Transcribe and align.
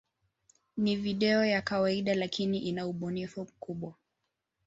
Ni 0.77 0.95
video 0.95 1.45
ya 1.45 1.61
kawaida, 1.61 2.13
lakini 2.15 2.59
ina 2.59 2.87
ubunifu 2.87 3.41
mkubwa. 3.41 3.93